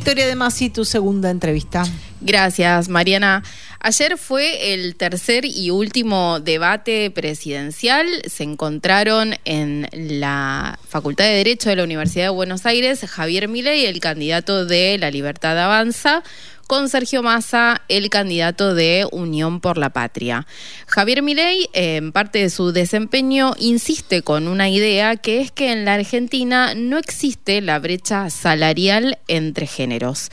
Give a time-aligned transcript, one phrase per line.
[0.00, 1.84] Victoria de Masi, tu segunda entrevista.
[2.22, 3.42] Gracias, Mariana.
[3.80, 8.06] Ayer fue el tercer y último debate presidencial.
[8.24, 13.84] Se encontraron en la Facultad de Derecho de la Universidad de Buenos Aires Javier Milei,
[13.84, 16.22] el candidato de La Libertad Avanza,
[16.70, 20.46] con Sergio Massa, el candidato de Unión por la Patria.
[20.86, 25.84] Javier Milei, en parte de su desempeño, insiste con una idea que es que en
[25.84, 30.30] la Argentina no existe la brecha salarial entre géneros.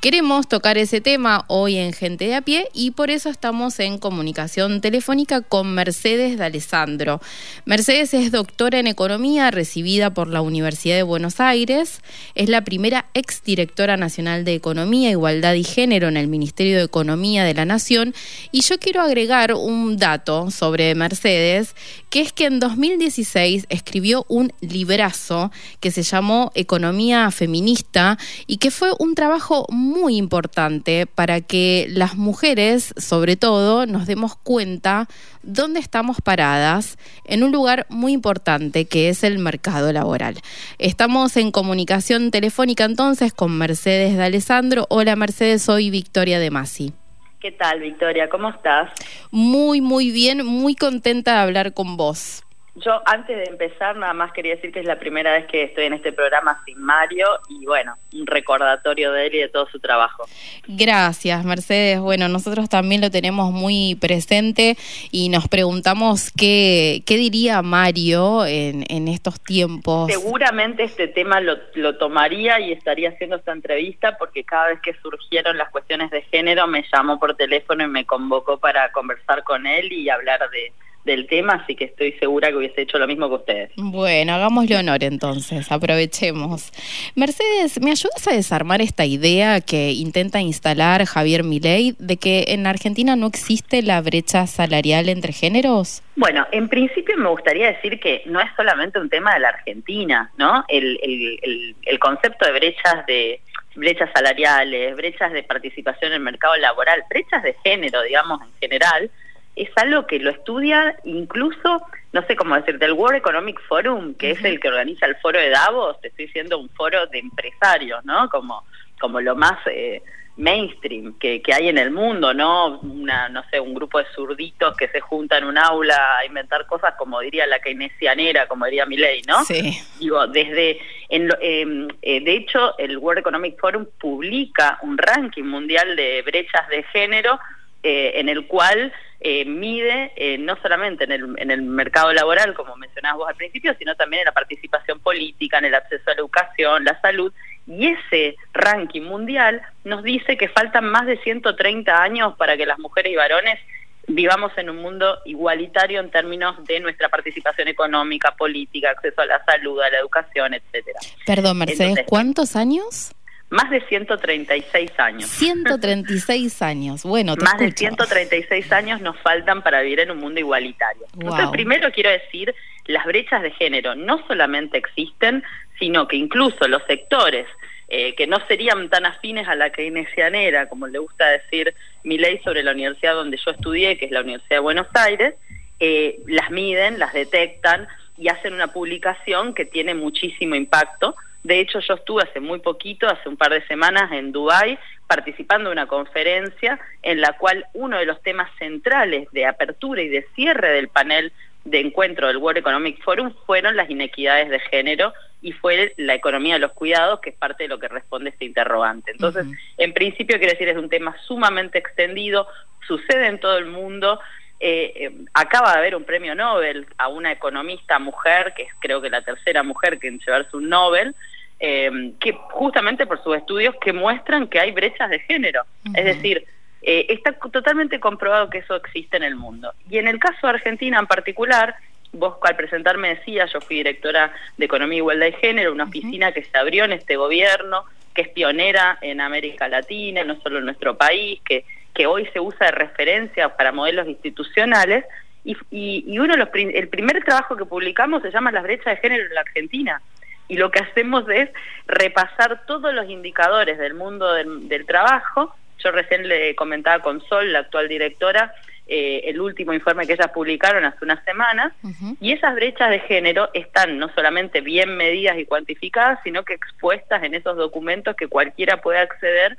[0.00, 3.98] Queremos tocar ese tema hoy en Gente de a pie y por eso estamos en
[3.98, 7.20] comunicación telefónica con Mercedes de Alessandro.
[7.64, 12.00] Mercedes es doctora en economía recibida por la Universidad de Buenos Aires,
[12.36, 17.42] es la primera exdirectora nacional de Economía, Igualdad y Género en el Ministerio de Economía
[17.42, 18.14] de la Nación
[18.52, 21.74] y yo quiero agregar un dato sobre Mercedes,
[22.08, 28.70] que es que en 2016 escribió un librazo que se llamó Economía Feminista y que
[28.70, 35.08] fue un trabajo muy muy importante para que las mujeres, sobre todo, nos demos cuenta
[35.42, 40.36] dónde estamos paradas en un lugar muy importante que es el mercado laboral.
[40.78, 44.86] Estamos en comunicación telefónica entonces con Mercedes de Alessandro.
[44.90, 46.92] Hola Mercedes, soy Victoria de Masi.
[47.40, 48.28] ¿Qué tal, Victoria?
[48.28, 48.90] ¿Cómo estás?
[49.30, 52.44] Muy, muy bien, muy contenta de hablar con vos.
[52.84, 55.84] Yo antes de empezar nada más quería decir que es la primera vez que estoy
[55.84, 59.80] en este programa sin Mario y bueno, un recordatorio de él y de todo su
[59.80, 60.24] trabajo.
[60.66, 62.00] Gracias, Mercedes.
[62.00, 64.76] Bueno, nosotros también lo tenemos muy presente
[65.10, 70.10] y nos preguntamos qué, qué diría Mario en, en estos tiempos.
[70.10, 74.94] Seguramente este tema lo, lo tomaría y estaría haciendo esta entrevista porque cada vez que
[74.94, 79.66] surgieron las cuestiones de género me llamó por teléfono y me convocó para conversar con
[79.66, 80.72] él y hablar de
[81.04, 83.70] del tema, así que estoy segura que hubiese hecho lo mismo que ustedes.
[83.76, 86.70] Bueno, hagámosle honor entonces, aprovechemos.
[87.14, 92.66] Mercedes, ¿me ayudas a desarmar esta idea que intenta instalar Javier Milei de que en
[92.66, 96.02] Argentina no existe la brecha salarial entre géneros?
[96.16, 100.30] Bueno, en principio me gustaría decir que no es solamente un tema de la Argentina,
[100.36, 100.64] ¿no?
[100.68, 103.40] El, el, el, concepto de brechas de
[103.76, 109.10] brechas salariales, brechas de participación en el mercado laboral, brechas de género, digamos, en general,
[109.58, 111.82] es algo que lo estudia incluso,
[112.12, 115.38] no sé cómo decir, del World Economic Forum, que es el que organiza el foro
[115.38, 118.28] de Davos, te estoy diciendo un foro de empresarios, ¿no?
[118.30, 118.64] Como,
[119.00, 120.00] como lo más eh,
[120.36, 122.78] mainstream que, que, hay en el mundo, ¿no?
[122.78, 126.64] Una, no sé, un grupo de zurditos que se juntan en un aula a inventar
[126.66, 129.44] cosas como diría la keynesianera, como diría Milley, ¿no?
[129.44, 129.76] Sí.
[129.98, 135.96] Digo, desde, en, eh, eh, de hecho, el World Economic Forum publica un ranking mundial
[135.96, 137.40] de brechas de género
[137.82, 142.54] eh, en el cual eh, mide eh, no solamente en el, en el mercado laboral,
[142.54, 146.14] como mencionabas vos al principio, sino también en la participación política, en el acceso a
[146.14, 147.32] la educación, la salud.
[147.66, 152.78] Y ese ranking mundial nos dice que faltan más de 130 años para que las
[152.78, 153.58] mujeres y varones
[154.06, 159.44] vivamos en un mundo igualitario en términos de nuestra participación económica, política, acceso a la
[159.44, 160.98] salud, a la educación, etcétera.
[161.26, 163.12] Perdón, Mercedes, ¿cuántos años?
[163.50, 165.24] Más de 136 años.
[165.24, 170.38] 136 años, bueno, te Más de 136 años nos faltan para vivir en un mundo
[170.38, 171.06] igualitario.
[171.14, 172.54] Entonces, primero quiero decir,
[172.84, 175.42] las brechas de género no solamente existen,
[175.78, 177.46] sino que incluso los sectores
[177.90, 182.38] eh, que no serían tan afines a la keynesianera, como le gusta decir mi ley
[182.44, 185.34] sobre la universidad donde yo estudié, que es la Universidad de Buenos Aires,
[185.80, 187.88] eh, las miden, las detectan
[188.18, 193.08] y hacen una publicación que tiene muchísimo impacto de hecho, yo estuve hace muy poquito,
[193.08, 197.98] hace un par de semanas, en Dubái, participando de una conferencia en la cual uno
[197.98, 201.32] de los temas centrales de apertura y de cierre del panel
[201.64, 206.54] de encuentro del World Economic Forum fueron las inequidades de género y fue la economía
[206.54, 209.12] de los cuidados, que es parte de lo que responde este interrogante.
[209.12, 209.46] Entonces,
[209.76, 212.48] en principio, quiero decir, es un tema sumamente extendido,
[212.86, 214.18] sucede en todo el mundo,
[214.60, 219.00] eh, eh, acaba de haber un premio Nobel a una economista mujer, que es creo
[219.00, 221.14] que la tercera mujer que en llevarse un Nobel,
[221.60, 225.62] eh, que justamente por sus estudios que muestran que hay brechas de género.
[225.94, 226.44] Es decir,
[226.82, 229.72] eh, está totalmente comprobado que eso existe en el mundo.
[229.90, 231.74] Y en el caso de Argentina en particular,
[232.12, 236.44] vos al presentarme decías, yo fui directora de Economía, Igualdad y Género, una oficina que
[236.44, 237.84] se abrió en este gobierno,
[238.14, 241.64] que es pionera en América Latina, no solo en nuestro país, que
[241.98, 245.04] que hoy se usa de referencia para modelos institucionales,
[245.44, 248.96] y, y, uno de los el primer trabajo que publicamos se llama Las brechas de
[248.98, 250.02] género en la Argentina.
[250.48, 251.50] Y lo que hacemos es
[251.86, 255.54] repasar todos los indicadores del mundo del, trabajo.
[255.78, 258.52] Yo recién le comentaba con Sol, la actual directora,
[258.86, 261.74] eh, el último informe que ellas publicaron hace unas semanas,
[262.20, 267.22] y esas brechas de género están no solamente bien medidas y cuantificadas, sino que expuestas
[267.22, 269.54] en esos documentos que cualquiera puede acceder,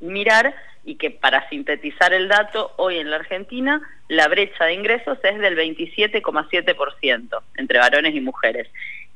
[0.00, 0.54] mirar,
[0.88, 5.38] y que para sintetizar el dato, hoy en la Argentina la brecha de ingresos es
[5.38, 8.68] del 27,7% entre varones y mujeres.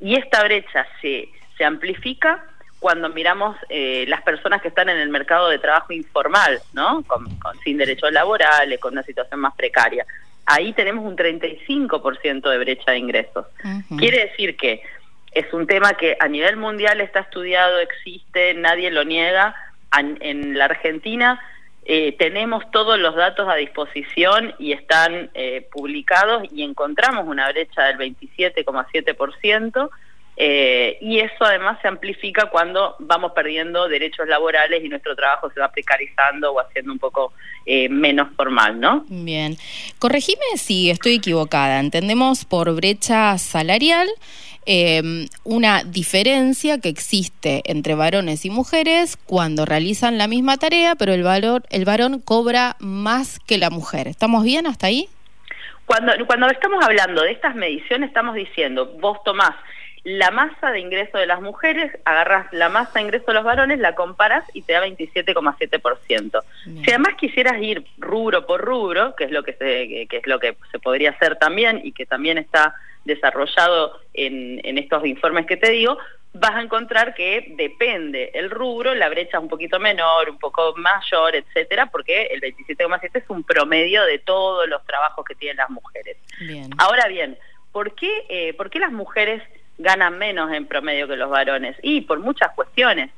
[0.03, 2.45] Y esta brecha se, se amplifica
[2.83, 7.05] cuando miramos eh, las personas que están en el mercado de trabajo informal, ¿no?
[7.05, 7.29] Con,
[7.63, 10.05] sin derechos laborales, con una situación más precaria.
[10.47, 13.47] Ahí tenemos un 35% de brecha de ingresos.
[13.97, 14.83] Quiere decir que
[15.31, 19.55] es un tema que a nivel mundial está estudiado, existe, nadie lo niega.
[19.97, 21.41] En, la Argentina
[21.85, 27.85] eh, tenemos todos los datos a disposición y están eh, publicados y encontramos una brecha
[27.85, 29.91] del 27,7%.
[30.35, 35.61] Eh, y eso además se amplifica cuando vamos perdiendo derechos laborales y nuestro trabajo se
[35.61, 37.35] va precarizando o haciendo un poco
[37.67, 39.05] eh, menos formal, ¿no?
[39.09, 39.59] Bien.
[39.99, 41.81] Corregime si estoy equivocada.
[41.81, 44.09] Entendemos por brecha salarial
[44.67, 51.13] em, una diferencia que existe entre varones y mujeres cuando realizan la misma tarea, pero
[51.13, 54.09] el, valor, el varón cobra más que la mujer.
[54.09, 55.09] ¿Estamos bien hasta ahí?
[55.87, 59.55] Cuando, cuando estamos hablando de estas mediciones, estamos diciendo, vos tomás
[60.05, 63.79] la masa de ingreso de las mujeres, agarras la masa de ingreso de los varones,
[63.79, 66.43] la comparas y te da 27,7%.
[66.65, 70.41] Si además quisieras ir rubro por rubro, que es lo que se, que es lo
[70.41, 75.57] que se podría hacer también y que también está desarrollado en, en estos informes que
[75.57, 75.99] te digo,
[76.35, 80.75] vas a encontrar que depende el rubro, la brecha es un poquito menor, un poco
[80.77, 85.71] mayor, etcétera, porque el 27,7 es un promedio de todos los trabajos que tienen las
[85.71, 86.17] mujeres.
[86.79, 87.37] Ahora bien,
[87.71, 89.43] ¿por qué, eh, ¿por qué las mujeres
[89.79, 91.77] ganan menos en promedio que los varones.
[91.83, 93.11] Y por muchas cuestiones,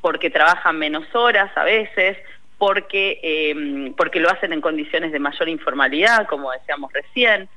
[0.00, 2.16] porque trabajan menos horas a veces,
[2.58, 7.48] porque, eh, porque lo hacen en condiciones de mayor informalidad, como decíamos recién,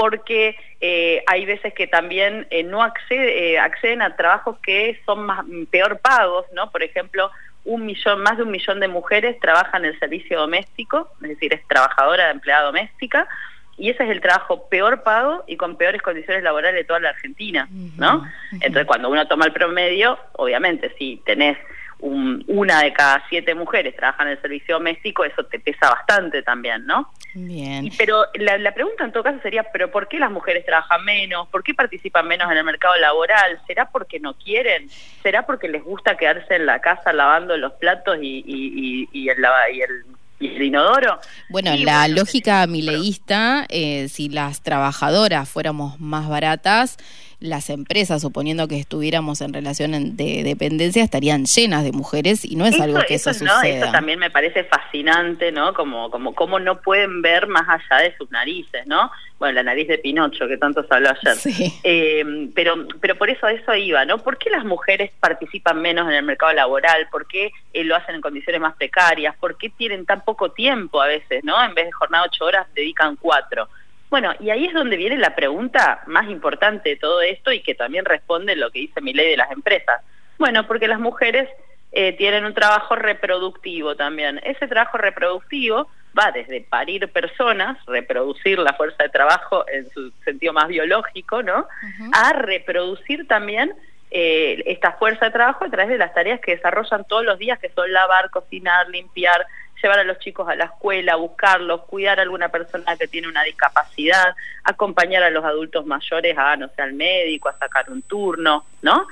[0.00, 5.44] porque eh, hay veces que también eh, no accede, acceden a trabajos que son más,
[5.70, 6.70] peor pagos, ¿no?
[6.70, 7.30] Por ejemplo,
[7.66, 11.52] un millón, más de un millón de mujeres trabajan en el servicio doméstico, es decir,
[11.52, 13.28] es trabajadora de empleada doméstica,
[13.76, 17.10] y ese es el trabajo peor pago y con peores condiciones laborales de toda la
[17.10, 17.68] Argentina,
[17.98, 18.26] ¿no?
[18.52, 21.58] Entonces, cuando uno toma el promedio, obviamente, si tenés
[22.02, 26.86] una de cada siete mujeres trabajan en el servicio doméstico, eso te pesa bastante también,
[26.86, 27.10] ¿no?
[27.34, 27.90] Bien.
[27.96, 31.48] pero la, la, pregunta en todo caso sería, ¿pero por qué las mujeres trabajan menos?
[31.48, 33.60] ¿Por qué participan menos en el mercado laboral?
[33.66, 34.88] ¿Será porque no quieren?
[35.22, 39.38] ¿Será porque les gusta quedarse en la casa lavando los platos y, y, y, el,
[39.72, 40.04] y el
[40.40, 41.20] y el inodoro.
[41.50, 46.96] Bueno, la lógica mileísta, eh, si las trabajadoras fuéramos más baratas,
[47.40, 52.66] las empresas, suponiendo que estuviéramos en relación de dependencia, estarían llenas de mujeres y no
[52.66, 53.66] es algo que eso, suceda.
[53.66, 55.72] Eso también me parece fascinante, ¿no?
[55.72, 59.10] Como, como cómo no pueden ver más allá de sus narices, ¿no?
[59.38, 61.72] Bueno, la nariz de Pinocho, que tanto se habló ayer.
[61.82, 64.18] Eh, pero, pero por eso a eso iba, ¿no?
[64.18, 67.08] ¿Por qué las mujeres participan menos en el mercado laboral?
[67.10, 69.34] ¿Por qué eh, lo hacen en condiciones más precarias?
[69.40, 71.62] ¿Por qué tienen tan poco tiempo a veces, ¿no?
[71.64, 73.66] En vez de jornada ocho horas, dedican cuatro.
[74.10, 77.74] Bueno, y ahí es donde viene la pregunta más importante de todo esto y que
[77.74, 80.02] también responde lo que dice mi ley de las empresas.
[80.36, 81.48] Bueno, porque las mujeres
[81.92, 84.40] eh, tienen un trabajo reproductivo también.
[84.44, 90.52] Ese trabajo reproductivo va desde parir personas, reproducir la fuerza de trabajo en su sentido
[90.52, 91.68] más biológico, ¿no?
[92.12, 93.72] A reproducir también
[94.10, 97.60] eh, esta fuerza de trabajo a través de las tareas que desarrollan todos los días,
[97.60, 99.46] que son lavar, cocinar, limpiar,
[99.82, 103.42] llevar a los chicos a la escuela, buscarlos, cuidar a alguna persona que tiene una
[103.42, 104.34] discapacidad,
[104.64, 109.06] acompañar a los adultos mayores a, no sé, al médico, a sacar un turno, ¿no?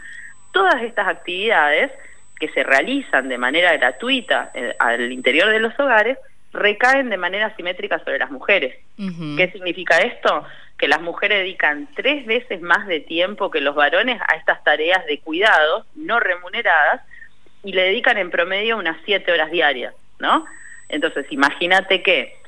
[0.52, 1.92] Todas estas actividades
[2.38, 6.18] que se realizan de manera gratuita eh, al interior de los hogares
[6.52, 8.76] recaen de manera simétrica sobre las mujeres.
[8.96, 10.44] ¿Qué significa esto?
[10.78, 15.04] Que las mujeres dedican tres veces más de tiempo que los varones a estas tareas
[15.06, 17.02] de cuidado no remuneradas
[17.62, 19.94] y le dedican en promedio unas siete horas diarias.
[20.18, 20.44] ¿No?
[20.88, 22.38] Entonces, imagínate que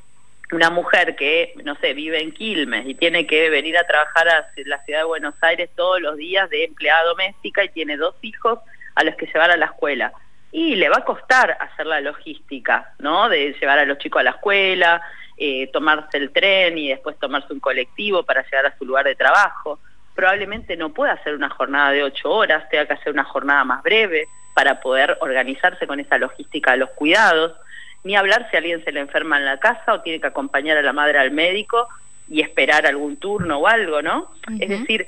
[0.53, 4.50] una mujer que, no sé, vive en Quilmes y tiene que venir a trabajar a
[4.65, 8.59] la ciudad de Buenos Aires todos los días de empleada doméstica y tiene dos hijos
[8.95, 10.12] a los que llevar a la escuela.
[10.53, 13.29] Y le va a costar hacer la logística, ¿no?
[13.29, 15.00] De llevar a los chicos a la escuela,
[15.37, 19.15] eh, tomarse el tren y después tomarse un colectivo para llegar a su lugar de
[19.15, 19.79] trabajo.
[20.14, 23.83] Probablemente no pueda hacer una jornada de ocho horas, tenga que hacer una jornada más
[23.83, 27.55] breve para poder organizarse con esa logística de los cuidados,
[28.05, 30.83] ni hablar si alguien se le enferma en la casa o tiene que acompañar a
[30.83, 31.88] la madre al médico
[32.29, 34.31] y esperar algún turno o algo, ¿no?
[34.59, 35.07] Es decir,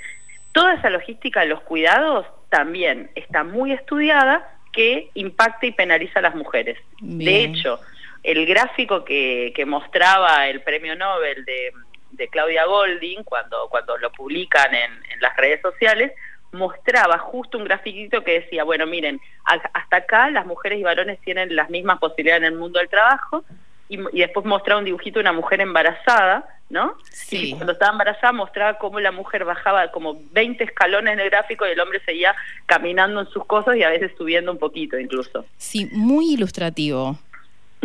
[0.53, 6.23] toda esa logística de los cuidados también está muy estudiada que impacta y penaliza a
[6.23, 6.79] las mujeres.
[7.01, 7.81] De hecho,
[8.23, 11.73] el gráfico que, que mostraba el premio Nobel de,
[12.13, 16.13] de Claudia Golding, cuando, cuando lo publican en, en las redes sociales,
[16.53, 21.57] mostraba justo un grafiquito que decía, bueno, miren, hasta acá las mujeres y varones tienen
[21.57, 23.45] las mismas posibilidades en el mundo del trabajo,
[23.93, 26.97] y, después mostraba un dibujito de una mujer embarazada, ¿no?
[27.11, 27.51] Sí.
[27.51, 31.67] Y cuando estaba embarazada mostraba cómo la mujer bajaba como 20 escalones en el gráfico
[31.67, 35.45] y el hombre seguía caminando en sus cosas y a veces subiendo un poquito incluso.
[35.59, 37.19] Sí, muy ilustrativo.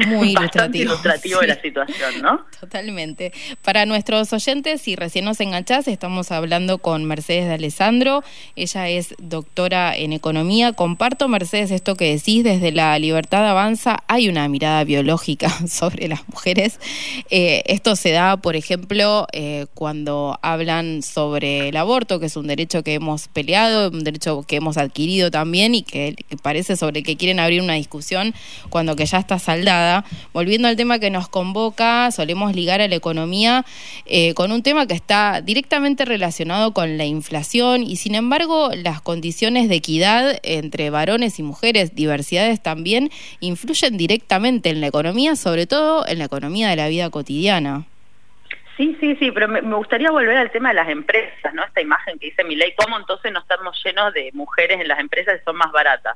[0.06, 1.42] Muy Bastante ilustrativo.
[1.42, 2.46] de la situación, ¿no?
[2.60, 3.34] Totalmente.
[3.64, 8.24] Para nuestros oyentes, si recién nos enganchás, estamos hablando con Mercedes de Alessandro.
[8.56, 10.74] Ella es doctora en economía.
[10.74, 16.28] Comparto, Mercedes, esto que decís, desde la libertad avanza hay una mirada biológica sobre las
[16.30, 16.80] mujeres.
[17.32, 22.48] Eh, esto se da, por ejemplo, eh, cuando hablan sobre el aborto, que es un
[22.48, 27.02] derecho que hemos peleado, un derecho que hemos adquirido también y que, que parece sobre
[27.02, 28.36] que quieren abrir una discusión
[28.70, 29.87] cuando que ya está saldada
[30.34, 33.66] Volviendo al tema que nos convoca, solemos ligar a la economía
[34.06, 39.02] eh, con un tema que está directamente relacionado con la inflación y sin embargo las
[39.02, 45.68] condiciones de equidad entre varones y mujeres, diversidades también, influyen directamente en la economía, sobre
[45.68, 47.86] todo en la economía de la vida cotidiana.
[48.78, 51.64] Sí, sí, sí, pero me, gustaría volver al tema de las empresas, ¿no?
[51.64, 55.00] Esta imagen que dice mi ley, ¿cómo entonces no estamos llenos de mujeres en las
[55.00, 56.16] empresas que son más baratas?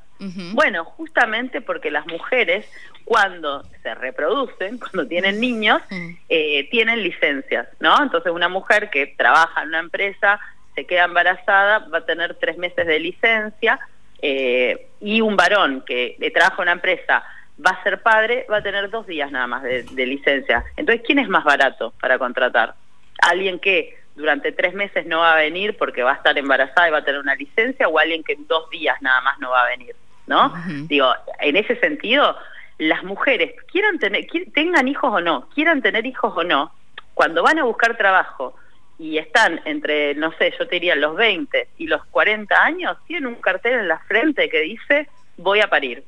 [0.54, 2.72] Bueno, justamente porque las mujeres,
[3.04, 5.82] cuando se reproducen, cuando tienen niños,
[6.30, 8.02] eh, tienen licencias, ¿no?
[8.02, 10.40] Entonces una mujer que trabaja en una empresa,
[10.76, 13.80] se queda embarazada, va a tener tres meses de licencia,
[14.22, 17.24] eh, y un varón que trabaja en una empresa
[17.66, 20.64] va a ser padre, va a tener dos días nada más de, licencia.
[20.78, 22.76] Entonces, ¿quién es más barato para contratar?
[23.22, 26.92] ¿Alguien que durante tres meses no va a venir porque va a estar embarazada y
[26.92, 29.64] va a tener una licencia o alguien que en dos días nada más no va
[29.64, 29.96] a venir?
[30.28, 30.54] ¿No?
[30.88, 32.38] Digo, en ese sentido,
[32.82, 36.74] las mujeres, quieran tener, tengan hijos o no, quieran tener hijos o no,
[37.14, 38.56] cuando van a buscar trabajo
[38.98, 43.28] y están entre, no sé, yo te diría los 20 y los 40 años, tienen
[43.28, 45.08] un cartel en la frente que dice
[45.38, 46.04] voy a parir.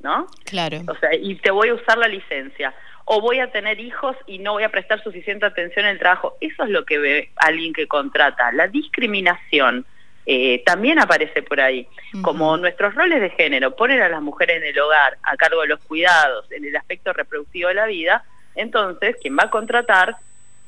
[0.00, 0.28] ¿no?
[0.44, 0.78] Claro.
[0.86, 2.74] O sea, y te voy a usar la licencia.
[3.04, 6.36] O voy a tener hijos y no voy a prestar suficiente atención en el trabajo.
[6.40, 8.52] Eso es lo que ve alguien que contrata.
[8.52, 9.86] La discriminación
[10.30, 11.88] eh, también aparece por ahí.
[12.20, 15.68] Como nuestros roles de género ponen a las mujeres en el hogar, a cargo de
[15.68, 18.22] los cuidados, en el aspecto reproductivo de la vida,
[18.54, 20.16] entonces quien va a contratar,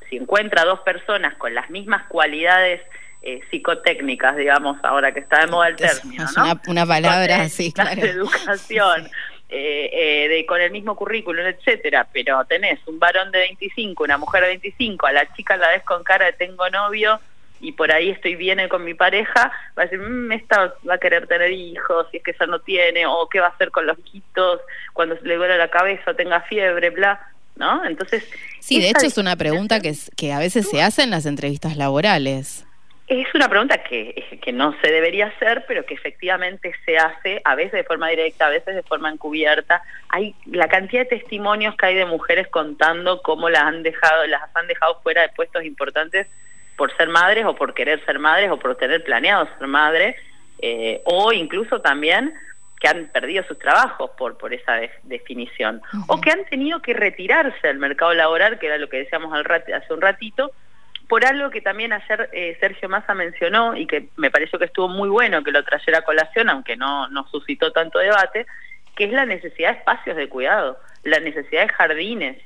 [0.09, 2.81] si encuentra dos personas con las mismas cualidades
[3.21, 6.23] eh, psicotécnicas, digamos, ahora que está de moda el término.
[6.23, 8.01] Es una, palabra, sí, claro.
[8.01, 9.07] De educación,
[9.49, 14.17] eh, eh, de, con el mismo currículum, etcétera, pero tenés un varón de 25, una
[14.17, 17.19] mujer de 25, a la chica la ves con cara de tengo novio
[17.61, 20.97] y por ahí estoy bien con mi pareja, va a decir, mmm, esta va a
[20.97, 23.85] querer tener hijos, si es que esa no tiene, o qué va a hacer con
[23.85, 24.61] los hijitos
[24.93, 27.19] cuando se le duele la cabeza tenga fiebre, bla.
[27.55, 27.85] ¿No?
[27.85, 28.27] Entonces.
[28.59, 31.77] Sí, de hecho es una pregunta que, que a veces se hace en las entrevistas
[31.77, 32.65] laborales.
[33.07, 37.55] Es una pregunta que, que no se debería hacer, pero que efectivamente se hace, a
[37.55, 39.83] veces de forma directa, a veces de forma encubierta.
[40.07, 44.43] Hay la cantidad de testimonios que hay de mujeres contando cómo las han dejado, las
[44.55, 46.27] han dejado fuera de puestos importantes
[46.75, 50.15] por ser madres o por querer ser madres o por tener planeado ser madre,
[50.59, 52.33] eh, o incluso también
[52.79, 57.67] que han perdido sus trabajos por, por esa definición, o que han tenido que retirarse
[57.67, 60.51] del mercado laboral, que era lo que decíamos al hace un ratito,
[61.07, 64.87] por algo que también ayer eh, Sergio Massa mencionó y que me pareció que estuvo
[64.87, 68.47] muy bueno que lo trayera a colación, aunque no, no suscitó tanto debate,
[68.95, 72.37] que es la necesidad de espacios de cuidado, la necesidad de jardines.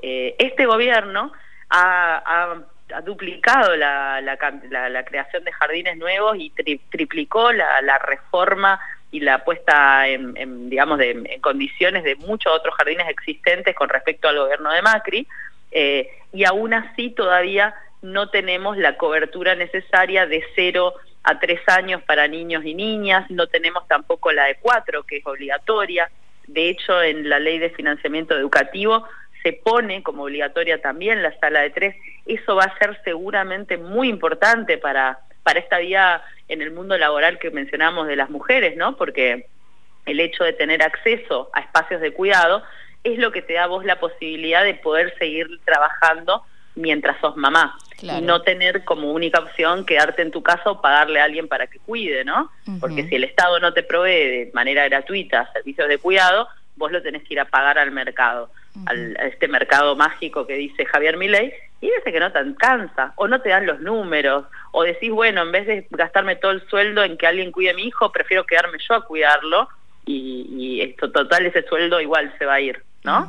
[0.00, 1.32] Eh, este gobierno
[1.70, 2.56] ha,
[3.04, 6.50] duplicado la, la, creación de jardines nuevos y
[6.90, 8.78] triplicó la, reforma
[9.10, 14.38] y la puesta en, digamos en condiciones de muchos otros jardines existentes con respecto al
[14.38, 15.26] gobierno de Macri
[15.70, 22.02] eh, y aún así todavía no tenemos la cobertura necesaria de cero a tres años
[22.02, 26.10] para niños y niñas, no tenemos tampoco la de cuatro, que es obligatoria.
[26.46, 29.04] De hecho, en la ley de financiamiento educativo
[29.42, 31.96] se pone como obligatoria también la sala de tres.
[32.26, 37.38] Eso va a ser seguramente muy importante para, para esta vida en el mundo laboral
[37.38, 38.96] que mencionamos de las mujeres, ¿no?
[38.96, 39.46] Porque
[40.06, 42.62] el hecho de tener acceso a espacios de cuidado
[43.02, 46.42] es lo que te da a vos la posibilidad de poder seguir trabajando
[46.74, 47.76] mientras sos mamá.
[48.00, 51.68] Y no tener como única opción quedarte en tu casa o pagarle a alguien para
[51.68, 52.50] que cuide, ¿no?
[52.80, 57.00] Porque si el Estado no te provee de manera gratuita servicios de cuidado, vos lo
[57.00, 58.50] tenés que ir a pagar al mercado,
[58.86, 63.12] al, a este mercado mágico que dice Javier Milei, y dice que no te alcanza,
[63.16, 66.66] o no te dan los números, o decís, bueno, en vez de gastarme todo el
[66.68, 69.68] sueldo en que alguien cuide a mi hijo, prefiero quedarme yo a cuidarlo,
[70.06, 73.28] y, esto total ese sueldo igual se va a ir, ¿no?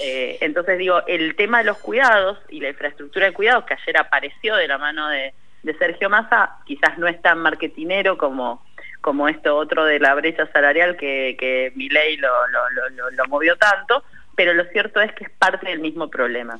[0.00, 3.96] Eh, entonces digo, el tema de los cuidados y la infraestructura de cuidados que ayer
[3.98, 5.34] apareció de la mano de,
[5.78, 8.64] Sergio Massa, quizás no es tan marketinero como,
[9.00, 13.56] como esto otro de la brecha salarial que, que mi ley lo, lo, lo movió
[13.56, 14.02] tanto,
[14.36, 16.58] pero lo cierto es que es parte del mismo problema.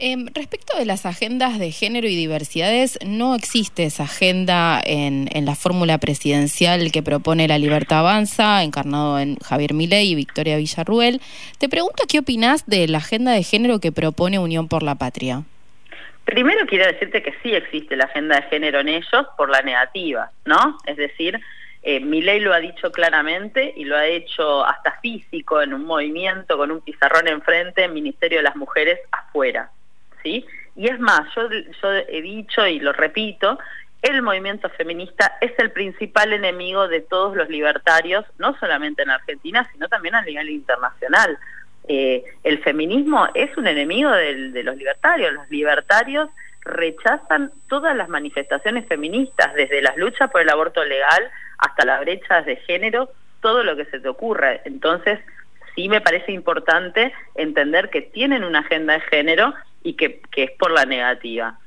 [0.00, 5.56] Em, respecto de las agendas de género y diversidades, no existe esa agenda en, la
[5.56, 11.20] fórmula presidencial que propone la Libertad Avanza, encarnado en Javier Milei y Victoria Villarruel.
[11.58, 15.42] Te pregunto qué opinás de la agenda de género que propone Unión por la Patria.
[16.24, 20.30] Primero quiero decirte que sí existe la agenda de género en ellos por la negativa,
[20.44, 20.78] ¿no?
[20.86, 21.40] Es decir,
[21.82, 26.56] eh, Milei lo ha dicho claramente y lo ha hecho hasta físico en un movimiento
[26.56, 29.70] con un pizarrón enfrente, Ministerio de las Mujeres afuera.
[30.22, 30.44] ¿sí?
[30.76, 33.58] Y es más, yo, yo he dicho y lo repito,
[34.02, 39.68] el movimiento feminista es el principal enemigo de todos los libertarios, no solamente en Argentina,
[39.72, 41.38] sino también a nivel internacional.
[41.88, 45.32] Eh, el feminismo es un enemigo de los libertarios.
[45.32, 46.28] Los libertarios
[46.60, 52.46] rechazan todas las manifestaciones feministas, desde las luchas por el aborto legal hasta las brechas
[52.46, 53.10] de género,
[53.40, 54.60] todo lo que se te ocurra.
[54.64, 55.18] Entonces,
[55.74, 60.72] sí me parece importante entender que tienen una agenda de género y que, es por
[60.72, 61.58] la negativa.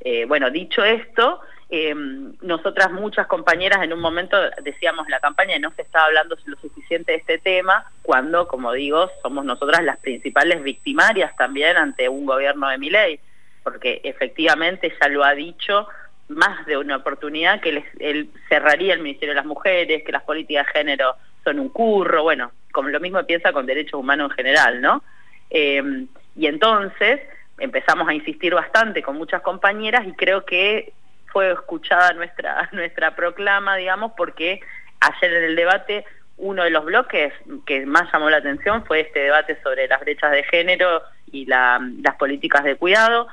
[0.00, 1.94] Eh, bueno, dicho esto, eh,
[2.42, 7.12] nosotras muchas compañeras en un momento decíamos la campaña no se estaba hablando lo suficiente
[7.12, 12.68] de este tema, cuando, como digo, somos nosotras las principales victimarias también ante un gobierno
[12.68, 13.18] de mi ley,
[13.64, 15.88] porque efectivamente ya lo ha dicho
[16.28, 20.66] más de una oportunidad que él cerraría el Ministerio de las Mujeres, que las políticas
[20.66, 21.14] de género
[21.44, 25.02] son un curro, bueno, como lo mismo piensa con derechos humanos en general, ¿no?
[25.50, 27.20] Eh, y entonces,
[27.58, 30.92] empezamos a insistir bastante con muchas compañeras y creo que
[31.26, 34.60] fue escuchada nuestra, nuestra proclama, digamos, porque
[35.00, 36.04] ayer en el debate
[36.38, 37.32] uno de los bloques
[37.64, 41.02] que más llamó la atención fue este debate sobre las brechas de género
[41.32, 43.28] y las políticas de cuidado.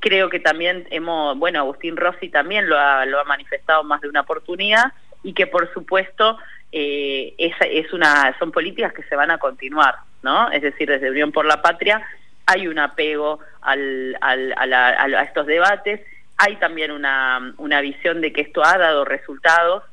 [0.00, 4.08] Creo que también hemos, bueno, Agustín Rossi también lo ha, lo ha manifestado más de
[4.08, 6.38] una oportunidad y que por supuesto
[6.72, 10.50] eh, es, una, son políticas que se van a continuar, ¿no?
[10.50, 12.06] Es decir, desde Unión por la Patria
[12.46, 16.00] hay un apego al, al, a, estos debates,
[16.36, 19.84] hay también una, una visión de que esto ha dado resultados.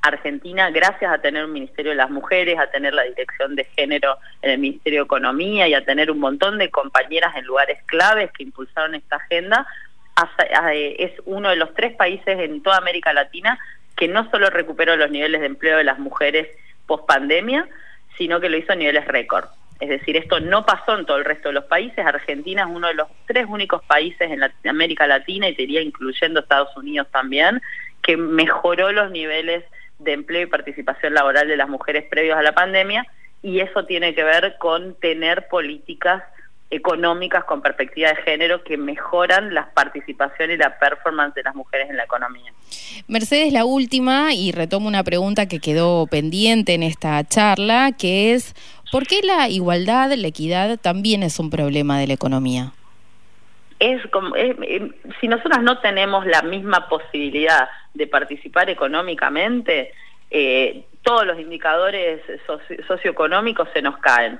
[0.00, 4.18] Argentina, gracias a tener un Ministerio de las Mujeres, a tener la dirección de género
[4.42, 8.30] en el Ministerio de Economía y a tener un montón de compañeras en lugares claves
[8.32, 9.66] que impulsaron esta agenda,
[10.72, 13.58] es uno de los tres países en toda América Latina
[13.96, 16.48] que no solo recuperó los niveles de empleo de las mujeres
[16.86, 17.68] post pandemia,
[18.16, 19.46] sino que lo hizo a niveles récord.
[19.80, 22.04] Es decir, esto no pasó en todo el resto de los países.
[22.04, 26.40] Argentina es uno de los tres únicos países en América Latina, y te diría incluyendo
[26.40, 27.60] Estados Unidos también,
[28.02, 29.64] que mejoró los niveles
[29.98, 33.06] de empleo y participación laboral de las mujeres previos a la pandemia,
[33.42, 36.22] y eso tiene que ver con tener políticas
[36.70, 41.88] económicas con perspectiva de género que mejoran la participación y la performance de las mujeres
[41.88, 42.52] en la economía.
[43.06, 48.54] Mercedes, la última, y retomo una pregunta que quedó pendiente en esta charla, que es,
[48.92, 52.72] ¿por qué la igualdad, la equidad también es un problema de la economía?
[53.80, 54.34] Es como,
[55.20, 59.92] si nosotras no tenemos la misma posibilidad de participar económicamente,
[60.30, 62.22] eh, todos los indicadores
[62.86, 64.38] socioeconómicos se nos caen.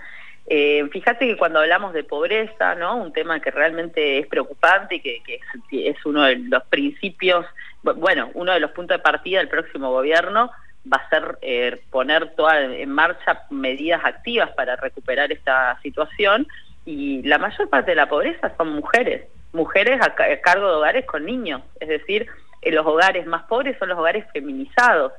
[0.50, 2.96] Eh, fíjate que cuando hablamos de pobreza, ¿no?
[2.96, 5.40] un tema que realmente es preocupante y que,
[5.70, 7.44] es, uno de los principios,
[7.82, 10.50] bueno, uno de los puntos de partida del próximo gobierno
[10.90, 16.46] va a ser eh, poner toda en marcha medidas activas para recuperar esta situación
[16.86, 21.26] y la mayor parte de la pobreza son mujeres, mujeres a, cargo de hogares con
[21.26, 22.26] niños, es decir,
[22.62, 25.12] los hogares más pobres son los hogares feminizados.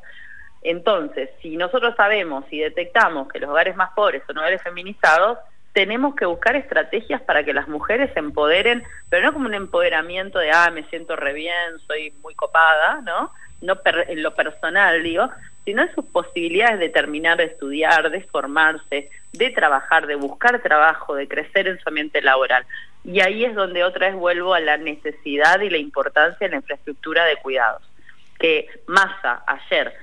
[0.61, 5.37] Entonces, si nosotros sabemos y detectamos que los hogares más pobres son hogares feminizados,
[5.73, 10.39] tenemos que buscar estrategias para que las mujeres se empoderen, pero no como un empoderamiento
[10.39, 13.31] de, ah, me siento re bien, soy muy copada, ¿no?
[13.61, 15.29] No en lo personal, digo,
[15.69, 21.13] sino en sus posibilidades de terminar de estudiar, de formarse, de trabajar, de buscar trabajo,
[21.13, 22.65] de crecer en su ambiente laboral.
[23.03, 26.55] Y ahí es donde otra vez vuelvo a la necesidad y la importancia de la
[26.55, 27.83] infraestructura de cuidados.
[28.39, 29.93] Que Massa ayer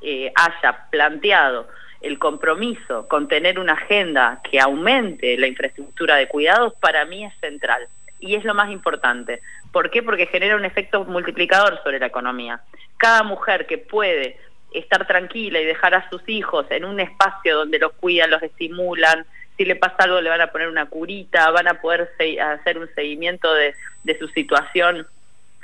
[0.00, 1.66] eh, haya planteado
[2.02, 7.34] el compromiso con tener una agenda que aumente la infraestructura de cuidados, para mí es
[7.40, 7.88] central
[8.20, 9.42] y es lo más importante.
[9.72, 10.04] ¿Por qué?
[10.04, 12.60] Porque genera un efecto multiplicador sobre la economía.
[12.96, 14.38] Cada mujer que puede
[14.78, 19.26] estar tranquila y dejar a sus hijos en un espacio donde los cuidan, los estimulan,
[19.56, 22.10] si le pasa algo le van a poner una curita, van a poder
[22.40, 23.74] hacer un seguimiento de,
[24.18, 25.06] su situación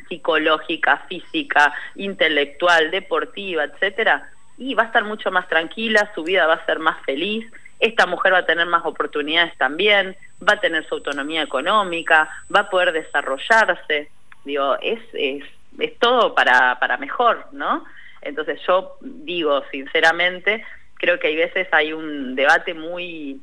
[0.08, 6.54] psicológica, física, intelectual, deportiva, etcétera, y va a estar mucho más tranquila, su vida va
[6.54, 7.46] a ser más feliz,
[7.80, 12.60] esta mujer va a tener más oportunidades también, va a tener su autonomía económica, va
[12.60, 14.08] a poder desarrollarse.
[14.44, 15.44] Digo, es, es,
[15.78, 17.84] es todo para, para mejor, ¿no?
[18.22, 23.40] Entonces yo digo sinceramente, creo que hay veces hay un debate muy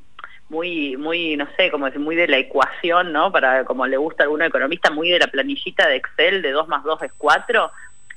[0.50, 4.24] muy muy no sé como decir muy de la ecuación no para como le gusta
[4.24, 7.72] a algún economista muy de la planillita de Excel de 2 más 2 es 4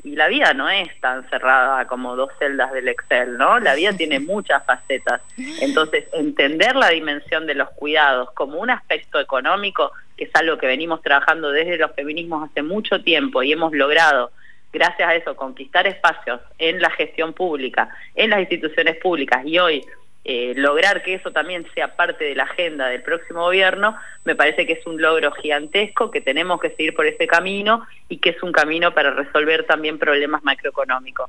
[0.05, 3.61] y la vida no es tan cerrada como dos celdas del Excel, ¿no?
[3.61, 5.21] La vida tiene muchas facetas.
[5.61, 10.67] Entonces, entender la dimensión de los cuidados como un aspecto económico, que es algo que
[10.67, 14.33] venimos trabajando desde los feminismos hace mucho tiempo y hemos logrado,
[14.73, 19.85] gracias a eso, conquistar espacios en la gestión pública, en las instituciones públicas y hoy
[20.25, 24.67] eh, lograr que eso también sea parte de la agenda del próximo gobierno, me parece
[24.67, 28.43] que es un logro gigantesco, que tenemos que seguir por ese camino y que es
[28.43, 31.29] un camino para resolver también problemas macroeconómicos.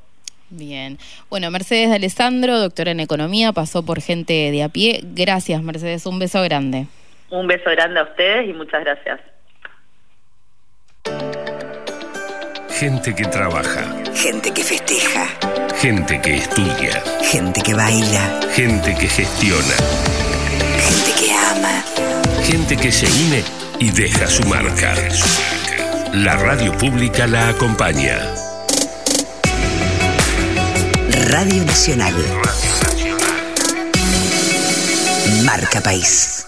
[0.51, 0.99] Bien.
[1.31, 4.99] Bueno, Mercedes de Alessandro, doctora en Economía, pasó por gente de a pie.
[5.01, 6.05] Gracias, Mercedes.
[6.05, 6.85] Un beso grande.
[7.31, 9.19] Un beso grande a ustedes y muchas gracias.
[12.83, 13.85] Gente que trabaja.
[14.13, 15.25] Gente que festeja.
[15.81, 17.01] Gente que estudia.
[17.31, 18.41] Gente que baila.
[18.53, 19.75] Gente que gestiona.
[20.85, 21.85] Gente que ama.
[22.43, 23.41] Gente que se une
[23.79, 24.95] y deja su marca.
[26.11, 28.19] La radio pública la acompaña.
[31.29, 32.15] Radio Nacional.
[35.45, 36.43] Marca País.